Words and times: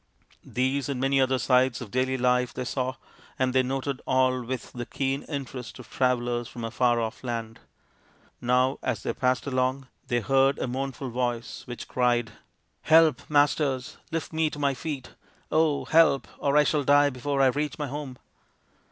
These 0.43 0.89
and 0.89 0.99
many 0.99 1.21
other 1.21 1.37
sights 1.37 1.79
of 1.79 1.91
daily 1.91 2.17
life 2.17 2.55
they 2.55 2.65
saw, 2.65 2.95
and 3.37 3.53
they 3.53 3.61
noted 3.61 4.01
all 4.07 4.41
with 4.43 4.73
the 4.73 4.87
keen 4.87 5.21
interest 5.29 5.77
of 5.77 5.87
travellers 5.91 6.47
from 6.47 6.63
a 6.63 6.71
far 6.71 6.99
off 6.99 7.23
land. 7.23 7.59
Now 8.41 8.79
as 8.81 9.03
they 9.03 9.13
passed 9.13 9.45
along 9.45 9.85
they 10.07 10.19
heard 10.19 10.57
a 10.57 10.65
mournful 10.65 11.11
voice 11.11 11.67
which 11.67 11.87
cried, 11.87 12.31
176 12.89 13.19
THE 13.29 13.63
INDIAN 13.63 13.79
STORY 13.79 13.79
BOOK" 13.79 13.89
Help, 13.91 13.91
masters! 13.91 13.97
lift 14.11 14.33
me 14.33 14.49
to 14.49 14.57
my 14.57 14.73
feet; 14.73 15.09
oh, 15.51 15.85
help! 15.85 16.27
or 16.39 16.57
I 16.57 16.63
shall 16.63 16.83
die 16.83 17.11
before 17.11 17.39
I 17.43 17.49
reach 17.49 17.77
my 17.77 17.85
home 17.85 18.17